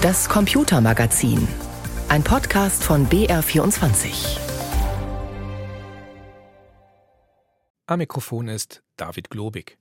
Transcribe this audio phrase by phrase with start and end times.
[0.00, 1.48] Das Computermagazin.
[2.08, 4.38] Ein Podcast von BR24.
[7.86, 9.76] Am Mikrofon ist David Globig.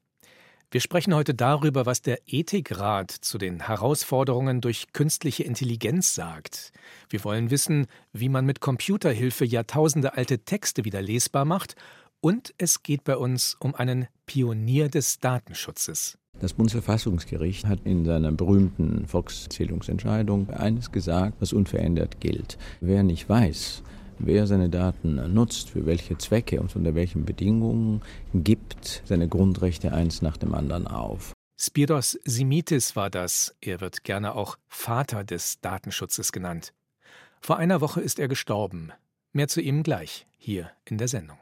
[0.72, 6.72] Wir sprechen heute darüber, was der Ethikrat zu den Herausforderungen durch künstliche Intelligenz sagt.
[7.12, 11.76] Wir wollen wissen, wie man mit Computerhilfe jahrtausende alte Texte wieder lesbar macht.
[12.22, 16.18] Und es geht bei uns um einen Pionier des Datenschutzes.
[16.40, 22.60] Das Bundesverfassungsgericht hat in seiner berühmten Volkszählungsentscheidung eines gesagt, was unverändert gilt.
[22.80, 23.82] Wer nicht weiß,
[24.20, 28.02] wer seine Daten nutzt, für welche Zwecke und unter welchen Bedingungen,
[28.36, 31.34] gibt seine Grundrechte eins nach dem anderen auf.
[31.60, 33.56] Spiros Simitis war das.
[33.60, 36.72] Er wird gerne auch Vater des Datenschutzes genannt.
[37.42, 38.92] Vor einer Woche ist er gestorben.
[39.34, 41.38] Mehr zu ihm gleich, hier in der Sendung.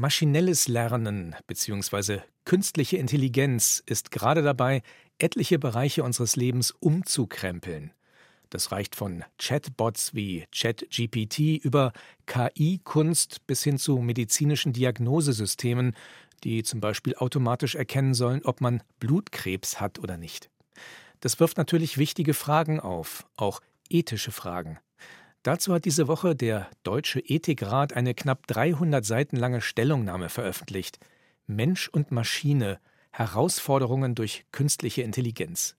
[0.00, 2.20] Maschinelles Lernen bzw.
[2.44, 4.82] künstliche Intelligenz ist gerade dabei,
[5.18, 7.90] etliche Bereiche unseres Lebens umzukrempeln.
[8.48, 11.92] Das reicht von Chatbots wie ChatGPT über
[12.26, 15.96] KI-Kunst bis hin zu medizinischen Diagnosesystemen,
[16.44, 20.48] die zum Beispiel automatisch erkennen sollen, ob man Blutkrebs hat oder nicht.
[21.18, 24.78] Das wirft natürlich wichtige Fragen auf, auch ethische Fragen.
[25.42, 30.98] Dazu hat diese Woche der Deutsche Ethikrat eine knapp 300 Seiten lange Stellungnahme veröffentlicht.
[31.46, 32.80] Mensch und Maschine
[33.10, 35.76] Herausforderungen durch künstliche Intelligenz.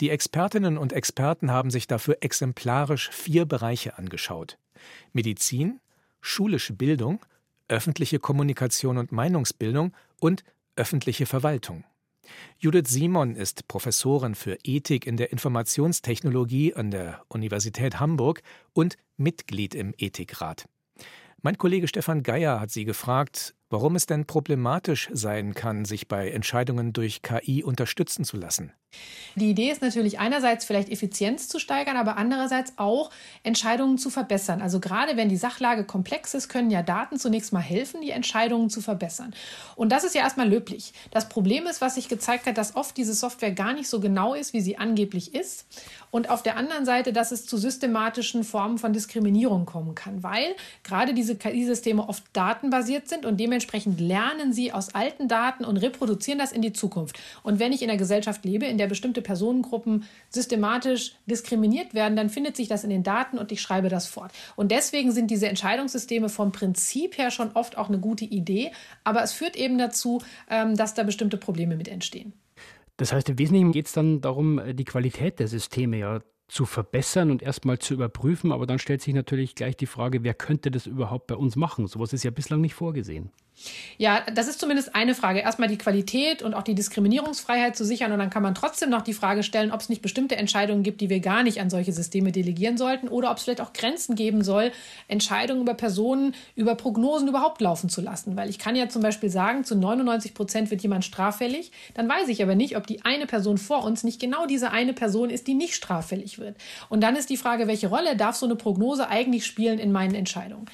[0.00, 4.58] Die Expertinnen und Experten haben sich dafür exemplarisch vier Bereiche angeschaut.
[5.12, 5.80] Medizin,
[6.20, 7.24] schulische Bildung,
[7.68, 10.44] öffentliche Kommunikation und Meinungsbildung und
[10.76, 11.84] öffentliche Verwaltung.
[12.58, 18.42] Judith Simon ist Professorin für Ethik in der Informationstechnologie an der Universität Hamburg
[18.72, 20.68] und Mitglied im Ethikrat.
[21.42, 26.30] Mein Kollege Stefan Geier hat sie gefragt, warum es denn problematisch sein kann, sich bei
[26.30, 28.72] Entscheidungen durch KI unterstützen zu lassen.
[29.36, 33.10] Die Idee ist natürlich einerseits vielleicht Effizienz zu steigern, aber andererseits auch
[33.42, 34.60] Entscheidungen zu verbessern.
[34.60, 38.68] Also gerade wenn die Sachlage komplex ist, können ja Daten zunächst mal helfen, die Entscheidungen
[38.68, 39.34] zu verbessern.
[39.76, 40.92] Und das ist ja erstmal löblich.
[41.10, 44.34] Das Problem ist, was sich gezeigt hat, dass oft diese Software gar nicht so genau
[44.34, 45.66] ist, wie sie angeblich ist.
[46.12, 50.54] Und auf der anderen Seite, dass es zu systematischen Formen von Diskriminierung kommen kann, weil
[50.84, 56.38] gerade diese KI-Systeme oft datenbasiert sind und dementsprechend lernen sie aus alten Daten und reproduzieren
[56.38, 57.18] das in die Zukunft.
[57.42, 62.28] Und wenn ich in der Gesellschaft lebe, in der bestimmte Personengruppen systematisch diskriminiert werden, dann
[62.28, 64.32] findet sich das in den Daten und ich schreibe das fort.
[64.54, 69.22] Und deswegen sind diese Entscheidungssysteme vom Prinzip her schon oft auch eine gute Idee, aber
[69.22, 72.34] es führt eben dazu, ähm, dass da bestimmte Probleme mit entstehen.
[73.02, 76.66] Das heißt, im Wesentlichen geht es dann darum, äh, die Qualität der Systeme ja zu
[76.66, 78.52] verbessern und erstmal zu überprüfen.
[78.52, 81.88] Aber dann stellt sich natürlich gleich die Frage, wer könnte das überhaupt bei uns machen?
[81.88, 83.32] Sowas ist ja bislang nicht vorgesehen.
[83.98, 85.40] Ja, das ist zumindest eine Frage.
[85.40, 88.12] Erstmal die Qualität und auch die Diskriminierungsfreiheit zu sichern.
[88.12, 91.00] Und dann kann man trotzdem noch die Frage stellen, ob es nicht bestimmte Entscheidungen gibt,
[91.00, 94.16] die wir gar nicht an solche Systeme delegieren sollten oder ob es vielleicht auch Grenzen
[94.16, 94.72] geben soll,
[95.08, 98.36] Entscheidungen über Personen, über Prognosen überhaupt laufen zu lassen.
[98.36, 101.72] Weil ich kann ja zum Beispiel sagen, zu 99 Prozent wird jemand straffällig.
[101.94, 104.92] Dann weiß ich aber nicht, ob die eine Person vor uns nicht genau diese eine
[104.92, 106.56] Person ist, die nicht straffällig wird.
[106.88, 110.14] Und dann ist die Frage, welche Rolle darf so eine Prognose eigentlich spielen in meinen
[110.14, 110.66] Entscheidungen?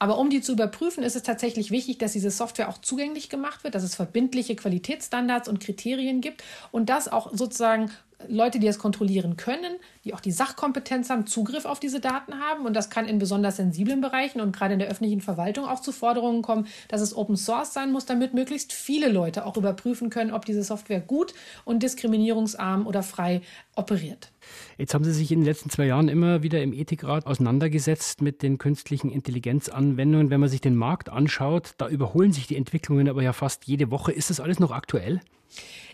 [0.00, 3.64] Aber um die zu überprüfen, ist es tatsächlich wichtig, dass diese Software auch zugänglich gemacht
[3.64, 7.90] wird, dass es verbindliche Qualitätsstandards und Kriterien gibt und dass auch sozusagen
[8.28, 12.66] Leute, die es kontrollieren können, die auch die Sachkompetenz haben, Zugriff auf diese Daten haben.
[12.66, 15.92] Und das kann in besonders sensiblen Bereichen und gerade in der öffentlichen Verwaltung auch zu
[15.92, 20.32] Forderungen kommen, dass es Open Source sein muss, damit möglichst viele Leute auch überprüfen können,
[20.32, 23.42] ob diese Software gut und diskriminierungsarm oder frei
[23.76, 24.32] operiert.
[24.78, 28.42] Jetzt haben Sie sich in den letzten zwei Jahren immer wieder im Ethikrat auseinandergesetzt mit
[28.42, 30.30] den künstlichen Intelligenzanwendungen.
[30.30, 33.90] Wenn man sich den Markt anschaut, da überholen sich die Entwicklungen aber ja fast jede
[33.90, 34.12] Woche.
[34.12, 35.20] Ist das alles noch aktuell?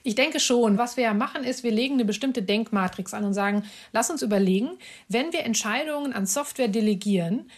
[0.03, 0.79] Ich denke schon.
[0.79, 4.23] Was wir ja machen, ist, wir legen eine bestimmte Denkmatrix an und sagen, lass uns
[4.23, 4.71] überlegen,
[5.09, 7.51] wenn wir Entscheidungen an Software delegieren,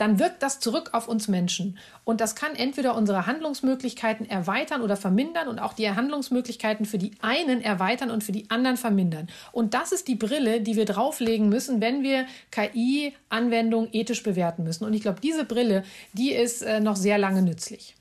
[0.00, 1.76] dann wirkt das zurück auf uns Menschen.
[2.04, 7.12] Und das kann entweder unsere Handlungsmöglichkeiten erweitern oder vermindern und auch die Handlungsmöglichkeiten für die
[7.20, 9.28] einen erweitern und für die anderen vermindern.
[9.52, 14.84] Und das ist die Brille, die wir drauflegen müssen, wenn wir KI-Anwendungen ethisch bewerten müssen.
[14.84, 17.94] Und ich glaube, diese Brille, die ist äh, noch sehr lange nützlich.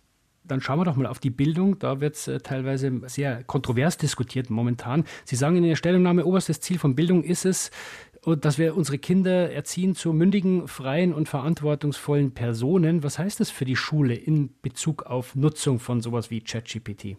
[0.50, 1.80] Dann schauen wir doch mal auf die Bildung.
[1.80, 5.06] Da wird es äh, teilweise sehr kontrovers diskutiert momentan.
[5.24, 7.72] Sie sagen in Ihrer Stellungnahme, oberstes Ziel von Bildung ist es,
[8.26, 13.04] dass wir unsere Kinder erziehen zu mündigen, freien und verantwortungsvollen Personen.
[13.04, 17.18] Was heißt das für die Schule in Bezug auf Nutzung von sowas wie ChatGPT?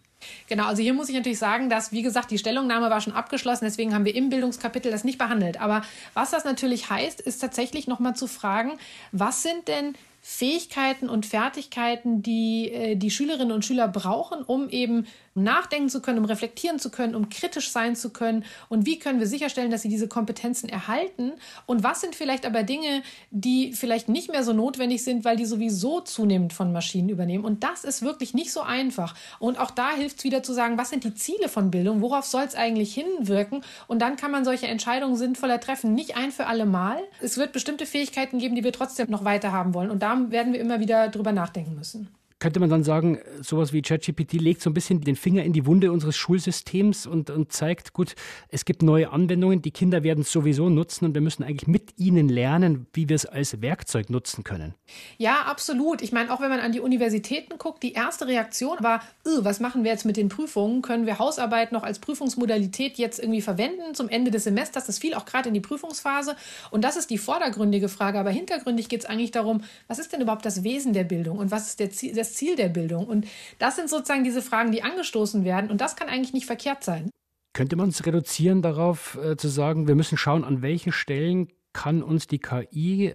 [0.48, 3.64] Genau, also hier muss ich natürlich sagen, dass, wie gesagt, die Stellungnahme war schon abgeschlossen,
[3.64, 5.60] deswegen haben wir im Bildungskapitel das nicht behandelt.
[5.60, 8.72] Aber was das natürlich heißt, ist tatsächlich nochmal zu fragen,
[9.12, 15.06] was sind denn Fähigkeiten und Fertigkeiten, die äh, die Schülerinnen und Schüler brauchen, um eben
[15.34, 18.44] um nachdenken zu können, um reflektieren zu können, um kritisch sein zu können.
[18.68, 21.32] Und wie können wir sicherstellen, dass sie diese Kompetenzen erhalten?
[21.66, 25.46] Und was sind vielleicht aber Dinge, die vielleicht nicht mehr so notwendig sind, weil die
[25.46, 27.44] sowieso zunehmend von Maschinen übernehmen?
[27.44, 29.14] Und das ist wirklich nicht so einfach.
[29.38, 32.26] Und auch da hilft es wieder zu sagen, was sind die Ziele von Bildung, worauf
[32.26, 33.62] soll es eigentlich hinwirken?
[33.86, 37.00] Und dann kann man solche Entscheidungen sinnvoller treffen, nicht ein für alle Mal.
[37.20, 39.90] Es wird bestimmte Fähigkeiten geben, die wir trotzdem noch weiter haben wollen.
[39.90, 42.08] Und da werden wir immer wieder drüber nachdenken müssen
[42.40, 45.66] könnte man dann sagen, sowas wie ChatGPT legt so ein bisschen den Finger in die
[45.66, 48.14] Wunde unseres Schulsystems und, und zeigt, gut,
[48.48, 51.98] es gibt neue Anwendungen, die Kinder werden es sowieso nutzen und wir müssen eigentlich mit
[51.98, 54.74] ihnen lernen, wie wir es als Werkzeug nutzen können.
[55.18, 56.00] Ja, absolut.
[56.00, 59.02] Ich meine, auch wenn man an die Universitäten guckt, die erste Reaktion war,
[59.40, 60.80] was machen wir jetzt mit den Prüfungen?
[60.80, 64.86] Können wir Hausarbeit noch als Prüfungsmodalität jetzt irgendwie verwenden zum Ende des Semesters?
[64.86, 66.36] Das fiel auch gerade in die Prüfungsphase.
[66.70, 68.18] Und das ist die vordergründige Frage.
[68.18, 71.50] Aber hintergründig geht es eigentlich darum, was ist denn überhaupt das Wesen der Bildung und
[71.50, 73.06] was ist der Ziel, das Ziel der Bildung?
[73.06, 73.26] Und
[73.58, 75.70] das sind sozusagen diese Fragen, die angestoßen werden.
[75.70, 77.10] Und das kann eigentlich nicht verkehrt sein.
[77.52, 82.02] Könnte man es reduzieren darauf äh, zu sagen, wir müssen schauen, an welchen Stellen kann
[82.02, 83.12] uns die KI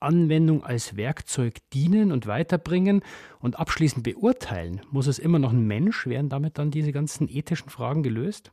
[0.00, 3.02] Anwendung als Werkzeug dienen und weiterbringen
[3.40, 4.82] und abschließend beurteilen?
[4.90, 6.06] Muss es immer noch ein Mensch?
[6.06, 8.52] Werden damit dann diese ganzen ethischen Fragen gelöst?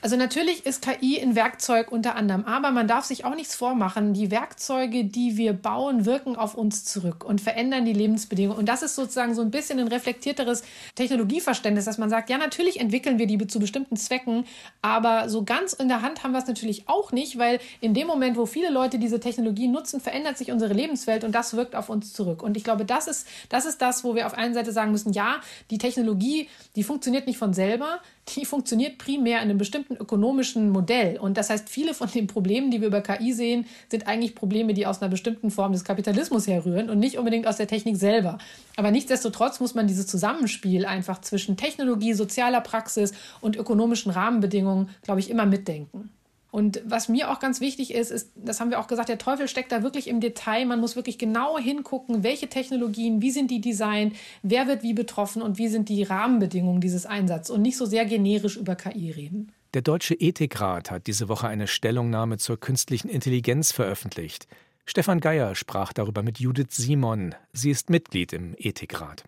[0.00, 4.12] Also natürlich ist KI ein Werkzeug unter anderem, aber man darf sich auch nichts vormachen.
[4.12, 8.58] Die Werkzeuge, die wir bauen, wirken auf uns zurück und verändern die Lebensbedingungen.
[8.58, 10.62] Und das ist sozusagen so ein bisschen ein reflektierteres
[10.94, 14.44] Technologieverständnis, dass man sagt, ja, natürlich entwickeln wir die zu bestimmten Zwecken,
[14.82, 18.06] aber so ganz in der Hand haben wir es natürlich auch nicht, weil in dem
[18.06, 21.88] Moment, wo viele Leute diese Technologie nutzen, verändert sich unsere Lebenswelt und das wirkt auf
[21.88, 22.42] uns zurück.
[22.42, 25.12] Und ich glaube, das ist, das ist das, wo wir auf einer Seite sagen müssen,
[25.12, 25.40] ja,
[25.70, 31.18] die Technologie, die funktioniert nicht von selber, die funktioniert primär in einem bestimmten ökonomischen Modell.
[31.18, 34.74] Und das heißt, viele von den Problemen, die wir über KI sehen, sind eigentlich Probleme,
[34.74, 38.38] die aus einer bestimmten Form des Kapitalismus herrühren und nicht unbedingt aus der Technik selber.
[38.76, 45.20] Aber nichtsdestotrotz muss man dieses Zusammenspiel einfach zwischen Technologie, sozialer Praxis und ökonomischen Rahmenbedingungen, glaube
[45.20, 46.10] ich, immer mitdenken.
[46.54, 49.48] Und was mir auch ganz wichtig ist, ist, das haben wir auch gesagt, der Teufel
[49.48, 50.66] steckt da wirklich im Detail.
[50.66, 54.14] Man muss wirklich genau hingucken, welche Technologien, wie sind die designt,
[54.44, 58.04] wer wird wie betroffen und wie sind die Rahmenbedingungen dieses Einsatzes und nicht so sehr
[58.04, 59.50] generisch über KI reden.
[59.74, 64.46] Der Deutsche Ethikrat hat diese Woche eine Stellungnahme zur künstlichen Intelligenz veröffentlicht.
[64.86, 67.34] Stefan Geier sprach darüber mit Judith Simon.
[67.52, 69.24] Sie ist Mitglied im Ethikrat.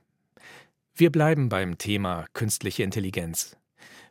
[0.94, 3.56] Wir bleiben beim Thema künstliche Intelligenz.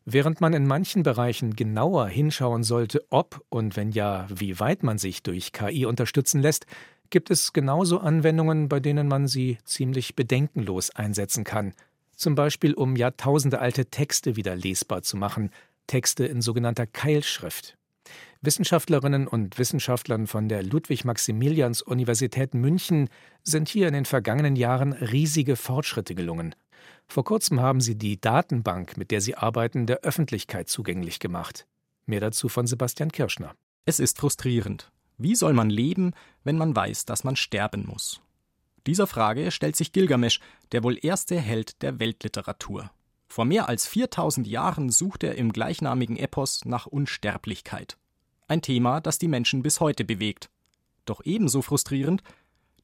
[0.08, 5.00] Während man in manchen Bereichen genauer hinschauen sollte, ob und wenn ja, wie weit man
[5.00, 6.68] sich durch KI unterstützen lässt,
[7.10, 11.74] gibt es genauso Anwendungen, bei denen man sie ziemlich bedenkenlos einsetzen kann.
[12.16, 15.50] Zum Beispiel, um jahrtausendealte Texte wieder lesbar zu machen,
[15.88, 17.76] Texte in sogenannter Keilschrift.
[18.42, 23.10] Wissenschaftlerinnen und Wissenschaftlern von der Ludwig-Maximilians-Universität München
[23.44, 26.54] sind hier in den vergangenen Jahren riesige Fortschritte gelungen.
[27.08, 31.66] Vor kurzem haben sie die Datenbank, mit der sie arbeiten, der Öffentlichkeit zugänglich gemacht.
[32.06, 33.56] Mehr dazu von Sebastian Kirschner.
[33.86, 34.92] Es ist frustrierend.
[35.18, 36.14] Wie soll man leben,
[36.44, 38.22] wenn man weiß, dass man sterben muss?
[38.86, 40.40] Dieser Frage stellt sich Gilgamesch,
[40.72, 42.92] der wohl erste Held der Weltliteratur.
[43.28, 47.98] Vor mehr als 4000 Jahren sucht er im gleichnamigen Epos nach Unsterblichkeit.
[48.48, 50.50] Ein Thema, das die Menschen bis heute bewegt.
[51.06, 52.22] Doch ebenso frustrierend,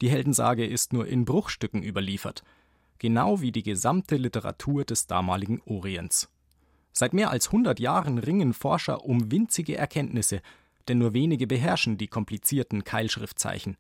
[0.02, 2.44] die Heldensage ist nur in Bruchstücken überliefert–
[3.02, 6.30] genau wie die gesamte Literatur des damaligen Orients.
[6.94, 10.42] Seit mehr als 100 Jahren ringen Forscher um winzige Erkenntnisse,
[10.88, 13.76] denn nur wenige beherrschen die komplizierten Keilschriftzeichen,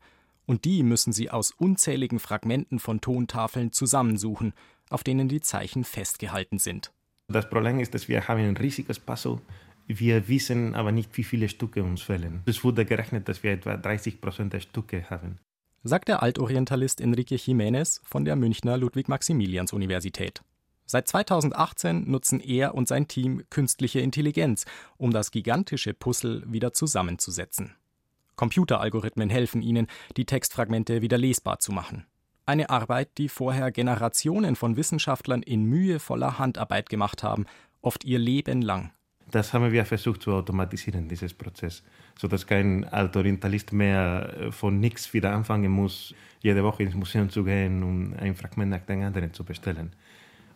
[0.47, 4.53] und die müssen sie aus unzähligen Fragmenten von Tontafeln zusammensuchen,
[4.89, 6.91] auf denen die Zeichen festgehalten sind.
[7.27, 9.39] Das Problem ist, dass wir haben ein riesiges Puzzle.
[9.85, 12.41] Wir wissen aber nicht, wie viele Stücke uns fehlen.
[12.47, 15.37] Es wurde gerechnet, dass wir etwa 30 Prozent der Stücke haben
[15.83, 20.41] sagt der Altorientalist Enrique Jiménez von der Münchner Ludwig-Maximilians-Universität.
[20.85, 24.65] Seit 2018 nutzen er und sein Team künstliche Intelligenz,
[24.97, 27.75] um das gigantische Puzzle wieder zusammenzusetzen.
[28.35, 32.05] Computeralgorithmen helfen ihnen, die Textfragmente wieder lesbar zu machen.
[32.45, 37.45] Eine Arbeit, die vorher Generationen von Wissenschaftlern in mühevoller Handarbeit gemacht haben,
[37.81, 38.91] oft ihr Leben lang.
[39.31, 41.83] Das haben wir versucht zu automatisieren, dieses Prozess,
[42.19, 47.43] sodass kein Altorientalist mehr äh, von nichts wieder anfangen muss, jede Woche ins Museum zu
[47.43, 49.93] gehen und ein Fragment nach dem anderen zu bestellen.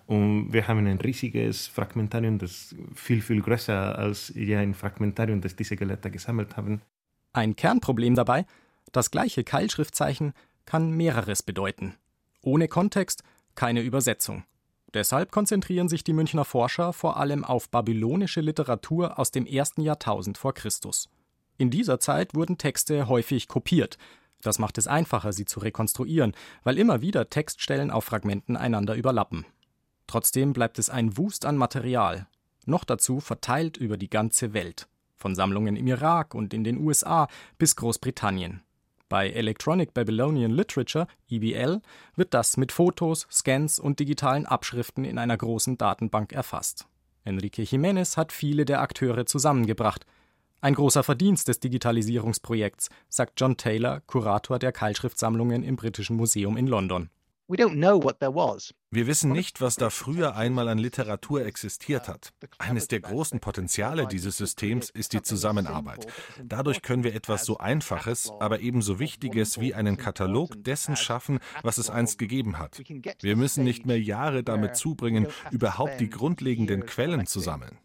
[0.08, 5.56] Und wir haben ein riesiges Fragmentarium, das viel, viel größer als je ein Fragmentarium, das
[5.56, 6.82] diese Gelehrten gesammelt haben.
[7.34, 8.46] Ein Kernproblem dabei,
[8.92, 10.34] das gleiche Keilschriftzeichen
[10.66, 11.96] kann mehreres bedeuten.
[12.42, 13.24] Ohne Kontext
[13.56, 14.44] keine Übersetzung.
[14.96, 20.38] Deshalb konzentrieren sich die Münchner Forscher vor allem auf babylonische Literatur aus dem ersten Jahrtausend
[20.38, 21.10] vor Christus.
[21.58, 23.98] In dieser Zeit wurden Texte häufig kopiert.
[24.42, 26.34] Das macht es einfacher, sie zu rekonstruieren,
[26.64, 29.46] weil immer wieder Textstellen auf Fragmenten einander überlappen.
[30.08, 32.28] Trotzdem bleibt es ein Wust an Material,
[32.66, 34.88] noch dazu verteilt über die ganze Welt,
[35.18, 38.62] von Sammlungen im Irak und in den USA bis Großbritannien.
[39.08, 41.82] Bei Electronic Babylonian Literature, EBL,
[42.16, 46.88] wird das mit Fotos, Scans und digitalen Abschriften in einer großen Datenbank erfasst.
[47.24, 50.06] Enrique Jiménez hat viele der Akteure zusammengebracht.
[50.62, 56.66] Ein großer Verdienst des Digitalisierungsprojekts, sagt John Taylor, Kurator der Keilschriftsammlungen im Britischen Museum in
[56.66, 57.10] London.
[57.48, 62.34] Wir wissen nicht, was da früher einmal an Literatur existiert hat.
[62.58, 66.08] Eines der großen Potenziale dieses Systems ist die Zusammenarbeit.
[66.44, 71.78] Dadurch können wir etwas so Einfaches, aber ebenso Wichtiges wie einen Katalog dessen schaffen, was
[71.78, 72.82] es einst gegeben hat.
[73.22, 77.78] Wir müssen nicht mehr Jahre damit zubringen, überhaupt die grundlegenden Quellen zu sammeln.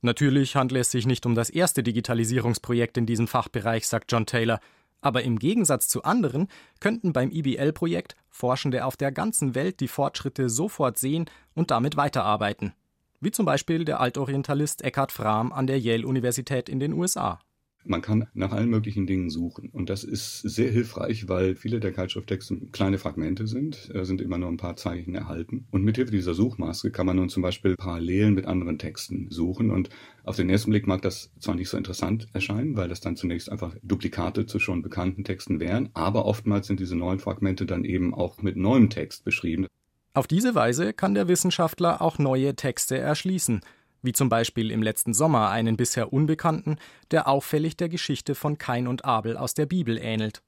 [0.00, 4.60] Natürlich handelt es sich nicht um das erste Digitalisierungsprojekt in diesem Fachbereich, sagt John Taylor.
[5.00, 6.48] Aber im Gegensatz zu anderen
[6.80, 12.74] könnten beim IBL-Projekt Forschende auf der ganzen Welt die Fortschritte sofort sehen und damit weiterarbeiten.
[13.20, 17.40] Wie zum Beispiel der Altorientalist Eckhard Frahm an der Yale-Universität in den USA.
[17.88, 19.70] Man kann nach allen möglichen Dingen suchen.
[19.70, 24.38] Und das ist sehr hilfreich, weil viele der Kaltschrifttexte kleine Fragmente sind, äh, sind immer
[24.38, 25.66] nur ein paar Zeichen erhalten.
[25.70, 29.70] Und mithilfe dieser Suchmaske kann man nun zum Beispiel Parallelen mit anderen Texten suchen.
[29.70, 29.88] Und
[30.24, 33.50] auf den ersten Blick mag das zwar nicht so interessant erscheinen, weil das dann zunächst
[33.50, 38.14] einfach Duplikate zu schon bekannten Texten wären, aber oftmals sind diese neuen Fragmente dann eben
[38.14, 39.66] auch mit neuem Text beschrieben.
[40.12, 43.60] Auf diese Weise kann der Wissenschaftler auch neue Texte erschließen–
[44.02, 46.76] wie zum Beispiel im letzten Sommer einen bisher Unbekannten,
[47.10, 50.42] der auffällig der Geschichte von Kain und Abel aus der Bibel ähnelt.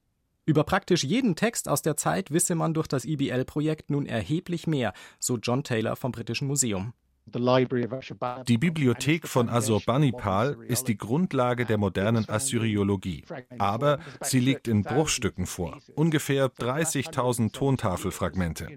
[0.45, 4.93] Über praktisch jeden Text aus der Zeit wisse man durch das IBL-Projekt nun erheblich mehr,
[5.19, 6.93] so John Taylor vom Britischen Museum.
[8.47, 13.23] Die Bibliothek von Assurbanipal ist die Grundlage der modernen Assyriologie,
[13.57, 18.67] aber sie liegt in Bruchstücken vor, ungefähr 30.000 Tontafelfragmente.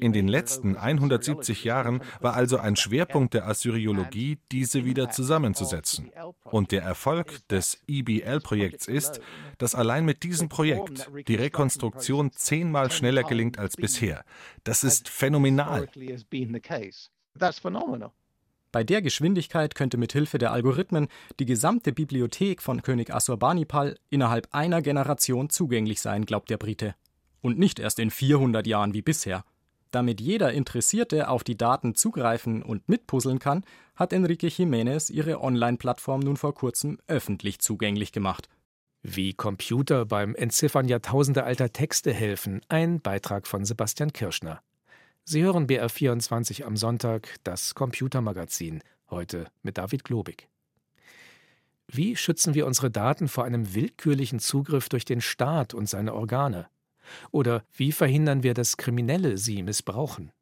[0.00, 6.10] In den letzten 170 Jahren war also ein Schwerpunkt der Assyriologie, diese wieder zusammenzusetzen.
[6.44, 9.20] Und der Erfolg des EBL-Projekts ist,
[9.58, 14.24] dass allein mit diesem Projekt die Rekonstruktion zehnmal schneller gelingt als bisher.
[14.64, 15.88] Das ist phänomenal.
[17.38, 18.10] That's phenomenal.
[18.70, 24.48] Bei der Geschwindigkeit könnte mit Hilfe der Algorithmen die gesamte Bibliothek von König Assurbanipal innerhalb
[24.52, 26.94] einer Generation zugänglich sein, glaubt der Brite.
[27.40, 29.44] Und nicht erst in 400 Jahren wie bisher.
[29.90, 33.64] Damit jeder Interessierte auf die Daten zugreifen und mitpuzzeln kann,
[33.96, 38.50] hat Enrique Jiménez ihre Online-Plattform nun vor kurzem öffentlich zugänglich gemacht.
[39.02, 44.60] Wie Computer beim Entziffern jahrtausendealter Texte helfen, ein Beitrag von Sebastian Kirschner.
[45.30, 48.80] Sie hören BR24 am Sonntag, das Computermagazin,
[49.10, 50.48] heute mit David Globig.
[51.86, 56.68] Wie schützen wir unsere Daten vor einem willkürlichen Zugriff durch den Staat und seine Organe?
[57.30, 60.32] Oder wie verhindern wir, dass Kriminelle sie missbrauchen?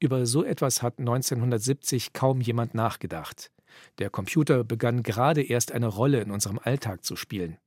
[0.00, 3.50] Über so etwas hat 1970 kaum jemand nachgedacht.
[3.98, 7.58] Der Computer begann gerade erst eine Rolle in unserem Alltag zu spielen.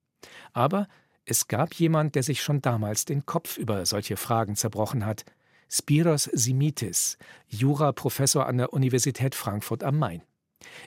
[0.54, 0.88] Aber
[1.24, 5.24] es gab jemand, der sich schon damals den Kopf über solche Fragen zerbrochen hat,
[5.70, 7.18] Spiros Simitis,
[7.50, 10.22] Juraprofessor an der Universität Frankfurt am Main.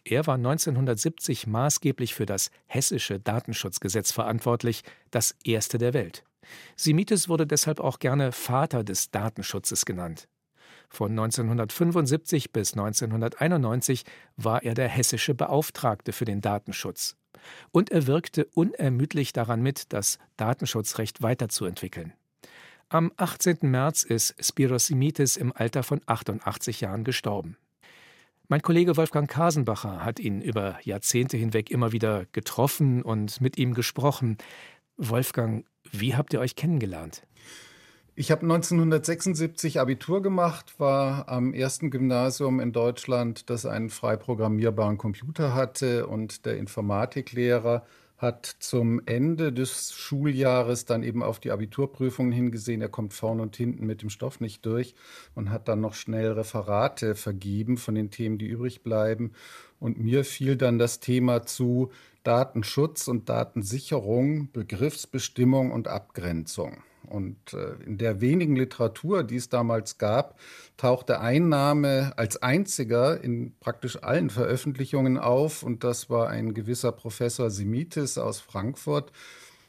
[0.05, 6.25] Er war 1970 maßgeblich für das hessische Datenschutzgesetz verantwortlich, das erste der Welt.
[6.77, 10.29] Simitis wurde deshalb auch gerne Vater des Datenschutzes genannt.
[10.89, 14.05] Von 1975 bis 1991
[14.37, 17.17] war er der hessische Beauftragte für den Datenschutz.
[17.71, 22.13] Und er wirkte unermüdlich daran mit, das Datenschutzrecht weiterzuentwickeln.
[22.93, 23.59] Am 18.
[23.63, 27.57] März ist Spiros Simitis im Alter von 88 Jahren gestorben.
[28.49, 33.75] Mein Kollege Wolfgang Kasenbacher hat ihn über Jahrzehnte hinweg immer wieder getroffen und mit ihm
[33.75, 34.39] gesprochen.
[34.97, 37.23] Wolfgang, wie habt ihr euch kennengelernt?
[38.17, 44.99] Ich habe 1976 Abitur gemacht, war am ersten Gymnasium in Deutschland, das einen frei programmierbaren
[44.99, 47.85] Computer hatte und der Informatiklehrer
[48.21, 52.83] hat zum Ende des Schuljahres dann eben auf die Abiturprüfungen hingesehen.
[52.83, 54.95] Er kommt vorne und hinten mit dem Stoff nicht durch
[55.35, 59.33] und hat dann noch schnell Referate vergeben von den Themen, die übrig bleiben.
[59.79, 61.91] Und mir fiel dann das Thema zu
[62.23, 66.83] Datenschutz und Datensicherung, Begriffsbestimmung und Abgrenzung.
[67.07, 70.39] Und äh, in der wenigen Literatur, die es damals gab,
[70.77, 75.63] tauchte ein Name als einziger in praktisch allen Veröffentlichungen auf.
[75.63, 79.13] Und das war ein gewisser Professor Simitis aus Frankfurt.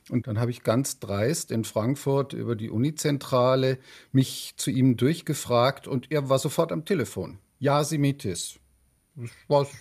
[0.09, 3.77] Und dann habe ich ganz dreist in Frankfurt über die Unizentrale
[4.11, 7.37] mich zu ihm durchgefragt und er war sofort am Telefon.
[7.59, 8.59] Ja, Simitis.
[9.15, 9.73] Das war das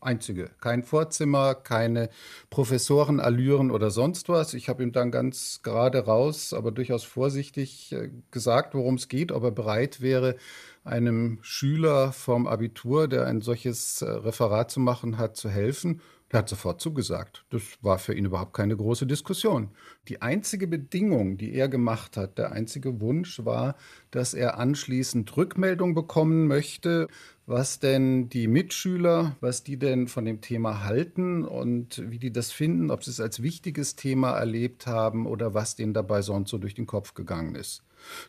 [0.00, 0.50] Einzige.
[0.60, 2.08] Kein Vorzimmer, keine
[2.48, 4.54] Professorenallüren oder sonst was.
[4.54, 9.30] Ich habe ihm dann ganz gerade raus, aber durchaus vorsichtig äh, gesagt, worum es geht,
[9.30, 10.36] ob er bereit wäre,
[10.84, 16.00] einem Schüler vom Abitur, der ein solches äh, Referat zu machen hat, zu helfen.
[16.30, 17.46] Er hat sofort zugesagt.
[17.48, 19.70] Das war für ihn überhaupt keine große Diskussion.
[20.08, 23.76] Die einzige Bedingung, die er gemacht hat, der einzige Wunsch war,
[24.10, 27.08] dass er anschließend Rückmeldung bekommen möchte,
[27.46, 32.52] was denn die Mitschüler, was die denn von dem Thema halten und wie die das
[32.52, 36.58] finden, ob sie es als wichtiges Thema erlebt haben oder was denen dabei sonst so
[36.58, 37.82] durch den Kopf gegangen ist.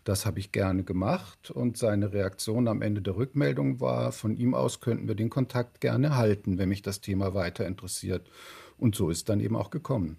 [0.03, 4.53] Das habe ich gerne gemacht und seine Reaktion am Ende der Rückmeldung war, von ihm
[4.53, 8.29] aus könnten wir den Kontakt gerne halten, wenn mich das Thema weiter interessiert.
[8.77, 10.17] Und so ist dann eben auch gekommen.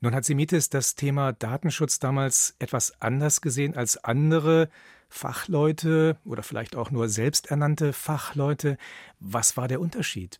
[0.00, 4.68] Nun hat Semitis das Thema Datenschutz damals etwas anders gesehen als andere
[5.08, 8.76] Fachleute oder vielleicht auch nur selbsternannte Fachleute.
[9.20, 10.36] Was war der Unterschied?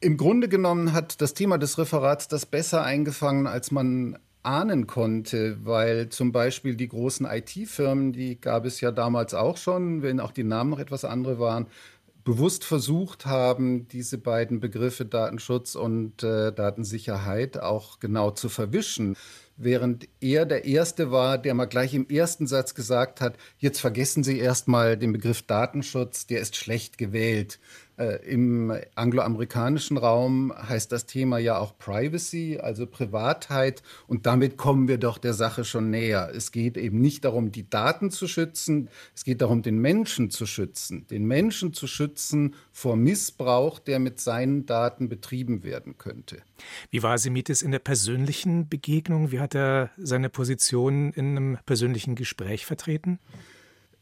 [0.00, 5.58] Im Grunde genommen hat das Thema des Referats das besser eingefangen, als man ahnen konnte,
[5.64, 10.32] weil zum Beispiel die großen IT-Firmen, die gab es ja damals auch schon, wenn auch
[10.32, 11.66] die Namen noch etwas andere waren,
[12.24, 19.16] bewusst versucht haben, diese beiden Begriffe Datenschutz und äh, Datensicherheit auch genau zu verwischen
[19.60, 24.24] während er der Erste war, der mal gleich im ersten Satz gesagt hat, jetzt vergessen
[24.24, 27.60] Sie erstmal den Begriff Datenschutz, der ist schlecht gewählt.
[28.00, 33.82] Äh, Im angloamerikanischen Raum heißt das Thema ja auch Privacy, also Privatheit.
[34.06, 36.32] Und damit kommen wir doch der Sache schon näher.
[36.34, 40.46] Es geht eben nicht darum, die Daten zu schützen, es geht darum, den Menschen zu
[40.46, 41.06] schützen.
[41.08, 46.38] Den Menschen zu schützen vor Missbrauch, der mit seinen Daten betrieben werden könnte.
[46.88, 49.30] Wie war Semitis in der persönlichen Begegnung?
[49.30, 53.18] Wie hat er seine Position in einem persönlichen Gespräch vertreten?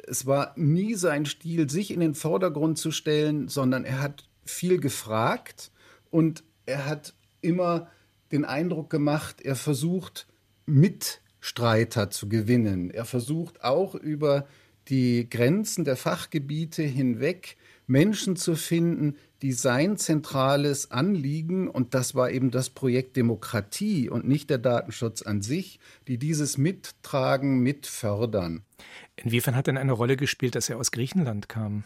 [0.09, 4.81] Es war nie sein Stil, sich in den Vordergrund zu stellen, sondern er hat viel
[4.81, 5.71] gefragt
[6.11, 7.89] und er hat immer
[8.33, 10.27] den Eindruck gemacht, er versucht
[10.67, 12.91] Mitstreiter zu gewinnen.
[12.91, 14.47] Er versucht auch über
[14.89, 22.31] die Grenzen der Fachgebiete hinweg Menschen zu finden, die sein zentrales Anliegen, und das war
[22.31, 28.63] eben das Projekt Demokratie und nicht der Datenschutz an sich, die dieses mittragen, mitfördern.
[29.17, 31.85] Inwiefern hat denn eine Rolle gespielt, dass er aus Griechenland kam?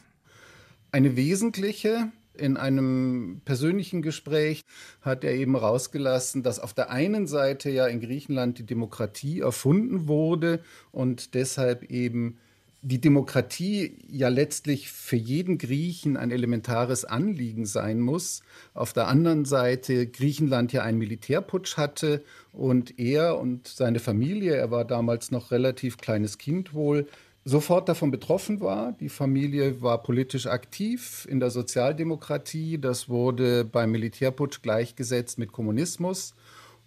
[0.91, 2.11] Eine wesentliche.
[2.35, 4.65] In einem persönlichen Gespräch
[5.03, 10.09] hat er eben rausgelassen, dass auf der einen Seite ja in Griechenland die Demokratie erfunden
[10.09, 10.61] wurde
[10.93, 12.39] und deshalb eben
[12.85, 18.43] die Demokratie ja letztlich für jeden Griechen ein elementares Anliegen sein muss.
[18.75, 24.73] Auf der anderen Seite Griechenland ja einen Militärputsch hatte und er und seine Familie, er
[24.73, 27.07] war damals noch relativ kleines Kind wohl,
[27.45, 28.93] sofort davon betroffen war.
[28.99, 32.79] Die Familie war politisch aktiv in der Sozialdemokratie.
[32.79, 36.35] Das wurde beim Militärputsch gleichgesetzt mit Kommunismus.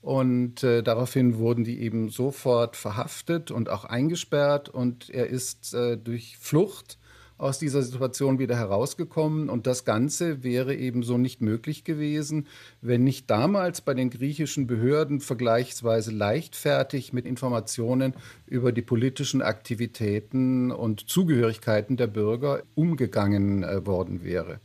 [0.05, 4.69] Und äh, daraufhin wurden die eben sofort verhaftet und auch eingesperrt.
[4.69, 6.99] Und er ist äh, durch Flucht
[7.39, 9.49] aus dieser Situation wieder herausgekommen.
[9.49, 12.45] Und das Ganze wäre eben so nicht möglich gewesen,
[12.81, 18.13] wenn nicht damals bei den griechischen Behörden vergleichsweise leichtfertig mit Informationen
[18.45, 24.59] über die politischen Aktivitäten und Zugehörigkeiten der Bürger umgegangen äh, worden wäre.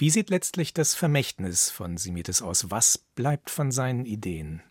[0.00, 2.70] Wie sieht letztlich das Vermächtnis von Simitis aus?
[2.70, 4.62] Was bleibt von seinen Ideen?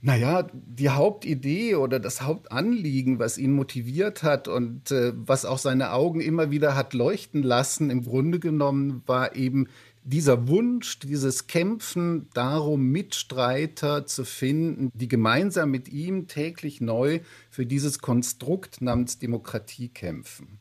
[0.00, 5.92] Naja, die Hauptidee oder das Hauptanliegen, was ihn motiviert hat und äh, was auch seine
[5.92, 9.68] Augen immer wieder hat leuchten lassen, im Grunde genommen war eben
[10.04, 17.66] dieser Wunsch, dieses Kämpfen darum, Mitstreiter zu finden, die gemeinsam mit ihm täglich neu für
[17.66, 20.60] dieses Konstrukt namens Demokratie kämpfen.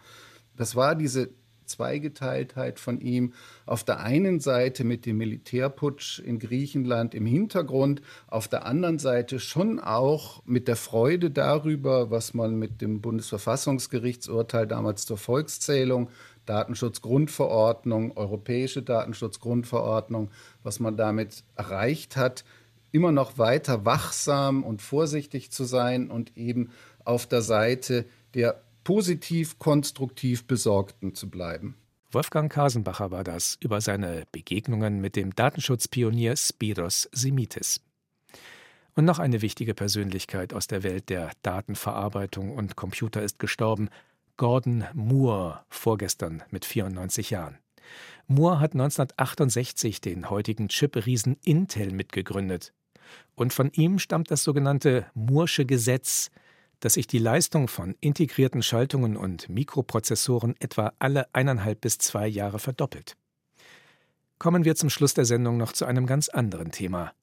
[0.58, 1.30] Das war diese
[1.72, 3.34] Zweigeteiltheit von ihm.
[3.66, 9.40] Auf der einen Seite mit dem Militärputsch in Griechenland im Hintergrund, auf der anderen Seite
[9.40, 16.10] schon auch mit der Freude darüber, was man mit dem Bundesverfassungsgerichtsurteil damals zur Volkszählung
[16.46, 20.32] Datenschutzgrundverordnung, europäische Datenschutzgrundverordnung,
[20.64, 22.44] was man damit erreicht hat,
[22.92, 26.72] immer noch weiter wachsam und vorsichtig zu sein und eben
[27.06, 31.76] auf der Seite der positiv, konstruktiv Besorgten zu bleiben.
[32.12, 37.80] Wolfgang Kasenbacher war das über seine Begegnungen mit dem Datenschutzpionier Spiros Simitis.
[38.96, 43.90] Und noch eine wichtige Persönlichkeit aus der Welt der Datenverarbeitung und Computer ist gestorben.
[44.36, 47.58] Gordon Moore, vorgestern mit 94 Jahren.
[48.28, 52.74] Moore hat 1968 den heutigen Chip-Riesen Intel mitgegründet.
[53.36, 56.32] Und von ihm stammt das sogenannte Moore'sche Gesetz,
[56.82, 62.60] dass sich die Leistung von integrierten Schaltungen und Mikroprozessoren etwa alle eineinhalb bis zwei Jahre
[62.60, 63.16] verdoppelt.
[64.38, 67.14] Kommen wir zum Schluss der Sendung noch zu einem ganz anderen Thema.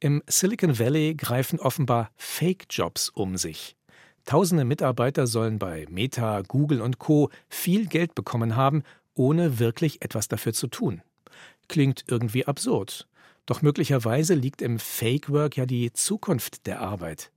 [0.00, 3.76] Im Silicon Valley greifen offenbar Fake-Jobs um sich.
[4.24, 8.84] Tausende Mitarbeiter sollen bei Meta, Google und Co viel Geld bekommen haben,
[9.14, 11.02] ohne wirklich etwas dafür zu tun.
[11.68, 13.08] Klingt irgendwie absurd.
[13.46, 17.32] Doch möglicherweise liegt im Fake Work ja die Zukunft der Arbeit.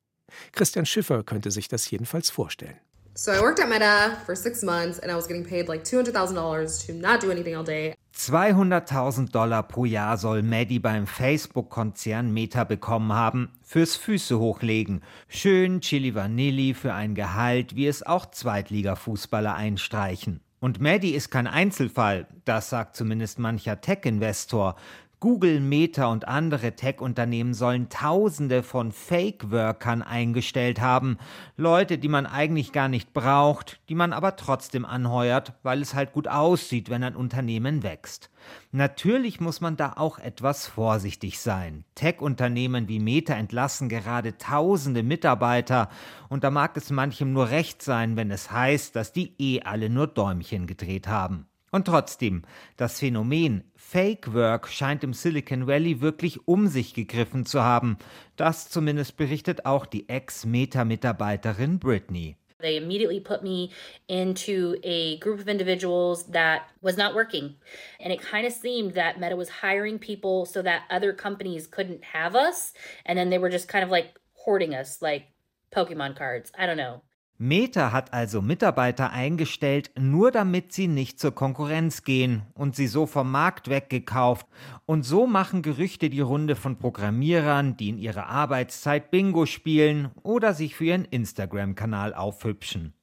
[0.52, 2.78] Christian Schiffer könnte sich das jedenfalls vorstellen.
[3.18, 6.86] So I worked at Meta for six months and I was getting paid like $200,000
[6.86, 7.96] to not do anything all day.
[8.14, 13.52] 200.000 Dollar pro Jahr soll Maddie beim Facebook-Konzern Meta bekommen haben.
[13.62, 15.02] Fürs Füße hochlegen.
[15.30, 20.42] Schön Chili Vanilli für ein Gehalt, wie es auch Zweitliga-Fußballer einstreichen.
[20.60, 24.76] Und Maddie ist kein Einzelfall, das sagt zumindest mancher Tech-Investor.
[25.26, 31.18] Google, Meta und andere Tech-Unternehmen sollen Tausende von Fake-Workern eingestellt haben.
[31.58, 36.14] Leute, die man eigentlich gar nicht braucht, die man aber trotzdem anheuert, weil es halt
[36.14, 38.30] gut aussieht, wenn ein Unternehmen wächst.
[38.72, 41.86] Natürlich muss man da auch etwas vorsichtig sein.
[41.96, 45.90] Tech-Unternehmen wie Meta entlassen gerade tausende Mitarbeiter
[46.30, 49.90] und da mag es manchem nur recht sein, wenn es heißt, dass die eh alle
[49.90, 51.48] nur Däumchen gedreht haben.
[51.72, 52.44] Und trotzdem,
[52.78, 57.98] das Phänomen Fake Work scheint im Silicon Valley wirklich um sich gegriffen zu haben.
[58.36, 62.38] Das zumindest berichtet auch die Ex-Meta-Mitarbeiterin Britney.
[62.60, 63.70] They immediately put me
[64.08, 67.56] into a group of individuals that was not working.
[68.00, 72.04] And it kind of seemed that Meta was hiring people so that other companies couldn't
[72.04, 72.74] have us.
[73.06, 75.26] And then they were just kind of like hoarding us like
[75.72, 76.52] Pokemon cards.
[76.58, 77.02] I don't know.
[77.38, 83.06] Meta hat also Mitarbeiter eingestellt, nur damit sie nicht zur Konkurrenz gehen und sie so
[83.06, 84.48] vom Markt weggekauft.
[84.86, 90.54] Und so machen Gerüchte die Runde von Programmierern, die in ihrer Arbeitszeit Bingo spielen oder
[90.54, 92.94] sich für ihren Instagram-Kanal aufhübschen.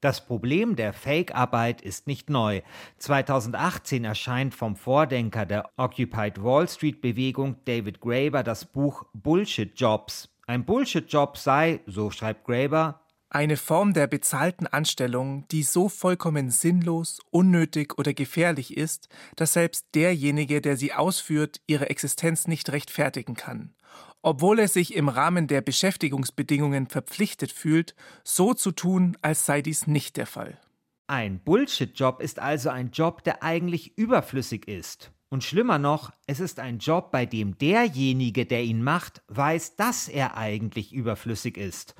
[0.00, 2.62] Das Problem der Fake-Arbeit ist nicht neu.
[2.98, 10.28] 2018 erscheint vom Vordenker der Occupied Wall Street-Bewegung David Graeber das Buch Bullshit Jobs.
[10.46, 13.00] Ein Bullshit-Job sei, so schreibt Graeber,
[13.36, 19.84] eine Form der bezahlten Anstellung, die so vollkommen sinnlos, unnötig oder gefährlich ist, dass selbst
[19.94, 23.74] derjenige, der sie ausführt, ihre Existenz nicht rechtfertigen kann,
[24.22, 27.94] obwohl er sich im Rahmen der Beschäftigungsbedingungen verpflichtet fühlt,
[28.24, 30.58] so zu tun, als sei dies nicht der Fall.
[31.06, 35.12] Ein Bullshit-Job ist also ein Job, der eigentlich überflüssig ist.
[35.28, 40.08] Und schlimmer noch, es ist ein Job, bei dem derjenige, der ihn macht, weiß, dass
[40.08, 41.94] er eigentlich überflüssig ist.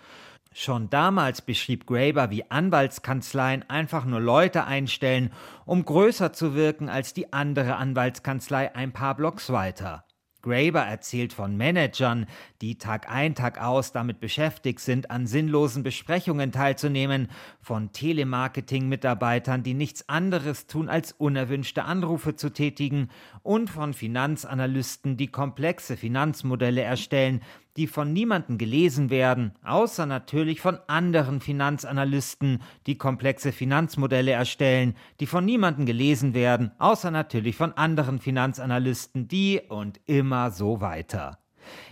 [0.59, 5.31] Schon damals beschrieb Graeber, wie Anwaltskanzleien einfach nur Leute einstellen,
[5.67, 10.07] um größer zu wirken als die andere Anwaltskanzlei ein paar Blocks weiter.
[10.41, 12.25] Graeber erzählt von Managern,
[12.63, 17.29] die Tag ein, Tag aus damit beschäftigt sind, an sinnlosen Besprechungen teilzunehmen,
[17.61, 23.11] von Telemarketing-Mitarbeitern, die nichts anderes tun, als unerwünschte Anrufe zu tätigen,
[23.43, 27.43] und von Finanzanalysten, die komplexe Finanzmodelle erstellen,
[27.77, 35.27] die von niemandem gelesen werden, außer natürlich von anderen Finanzanalysten, die komplexe Finanzmodelle erstellen, die
[35.27, 41.39] von niemandem gelesen werden, außer natürlich von anderen Finanzanalysten, die und immer so weiter.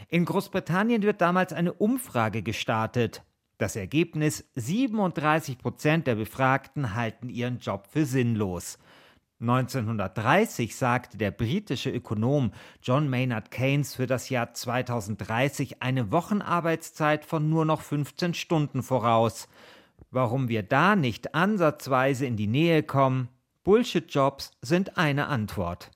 [0.09, 3.23] In Großbritannien wird damals eine Umfrage gestartet.
[3.59, 8.79] Das Ergebnis 37 Prozent der Befragten halten ihren Job für sinnlos.
[9.49, 12.53] 1930 sagte der britische Ökonom
[12.83, 19.49] John Maynard Keynes für das Jahr 2030 eine Wochenarbeitszeit von nur noch 15 Stunden voraus.
[20.11, 23.29] Warum wir da nicht ansatzweise in die Nähe kommen?
[23.65, 25.91] Bullshit-Jobs sind eine Antwort.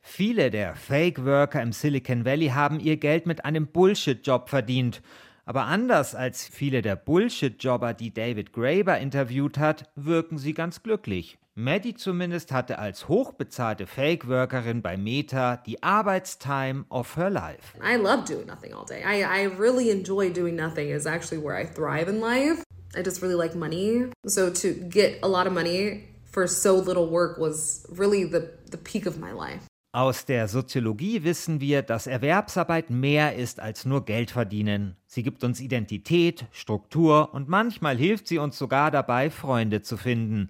[0.00, 5.02] Viele der Fake-Worker im Silicon Valley haben ihr Geld mit einem Bullshit-Job verdient.
[5.44, 11.38] Aber anders als viele der Bullshit-Jobber, die David Graeber interviewt hat, wirken sie ganz glücklich.
[11.60, 17.76] Maddie zumindest hatte als hochbezahlte Fake-Workerin bei Meta die Arbeitstime of her life.
[17.82, 19.02] I love doing nothing all day.
[19.04, 22.64] I, I really enjoy doing nothing is actually where I thrive in life.
[22.96, 24.06] I just really like money.
[24.26, 28.78] So to get a lot of money for so little work was really the, the
[28.78, 29.66] peak of my life.
[29.92, 34.96] Aus der Soziologie wissen wir, dass Erwerbsarbeit mehr ist als nur Geld verdienen.
[35.08, 40.48] Sie gibt uns Identität, Struktur und manchmal hilft sie uns sogar dabei, Freunde zu finden.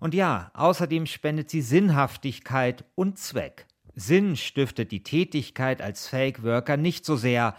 [0.00, 3.66] Und ja, außerdem spendet sie Sinnhaftigkeit und Zweck.
[3.94, 7.54] Sinn stiftet die Tätigkeit als Fake Worker nicht so sehr,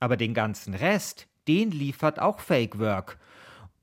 [0.00, 3.18] aber den ganzen Rest, den liefert auch Fake Work.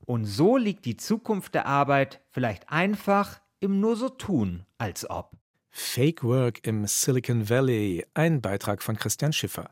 [0.05, 5.31] Und so liegt die Zukunft der Arbeit vielleicht einfach im nur so tun, als ob.
[5.69, 9.69] Fake Work im Silicon Valley, ein Beitrag von Christian Schiffer.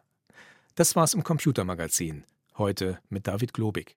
[0.76, 2.24] Das war's im Computermagazin,
[2.58, 3.88] heute mit David Globig.